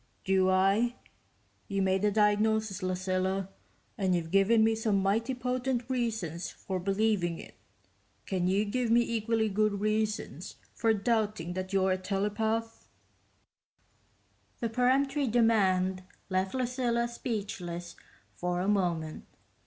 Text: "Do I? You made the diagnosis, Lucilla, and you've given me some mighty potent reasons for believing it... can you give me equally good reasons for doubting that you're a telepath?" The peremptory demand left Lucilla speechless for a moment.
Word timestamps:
"Do 0.25 0.49
I? 0.49 0.95
You 1.67 1.83
made 1.83 2.01
the 2.01 2.09
diagnosis, 2.09 2.81
Lucilla, 2.81 3.49
and 3.99 4.15
you've 4.15 4.31
given 4.31 4.63
me 4.63 4.73
some 4.73 4.99
mighty 4.99 5.35
potent 5.35 5.87
reasons 5.87 6.49
for 6.49 6.79
believing 6.79 7.37
it... 7.37 7.53
can 8.25 8.47
you 8.47 8.65
give 8.65 8.89
me 8.89 9.01
equally 9.01 9.47
good 9.47 9.79
reasons 9.79 10.55
for 10.73 10.91
doubting 10.91 11.53
that 11.53 11.71
you're 11.71 11.91
a 11.91 11.99
telepath?" 11.99 12.87
The 14.59 14.69
peremptory 14.69 15.27
demand 15.27 16.01
left 16.31 16.55
Lucilla 16.55 17.07
speechless 17.07 17.95
for 18.33 18.59
a 18.59 18.67
moment. 18.67 19.27